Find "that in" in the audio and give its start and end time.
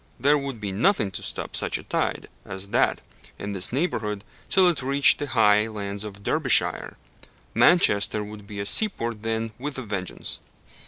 2.69-3.51